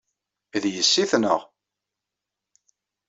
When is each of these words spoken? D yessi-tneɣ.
D 0.61 0.63
yessi-tneɣ. 0.75 1.41